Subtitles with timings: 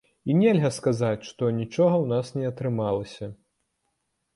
[0.29, 3.35] І нельга сказаць, што анічога ў нас не атрымалася.